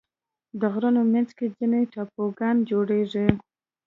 [0.59, 3.25] د غرونو منځ کې ځینې ټاپوګان جوړېږي.